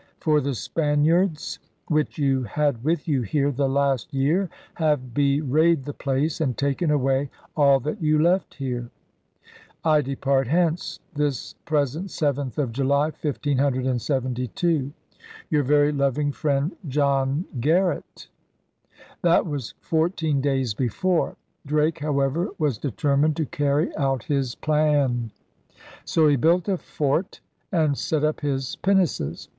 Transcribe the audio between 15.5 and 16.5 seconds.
Your very loving